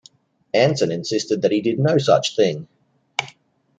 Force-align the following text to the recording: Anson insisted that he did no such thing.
Anson 0.55 0.91
insisted 0.91 1.43
that 1.43 1.51
he 1.51 1.61
did 1.61 1.77
no 1.77 1.99
such 1.99 2.35
thing. 2.35 2.67